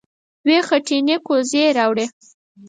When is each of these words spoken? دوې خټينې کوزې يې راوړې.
دوې 0.45 0.57
خټينې 0.67 1.17
کوزې 1.25 1.61
يې 1.65 1.75
راوړې. 1.77 2.05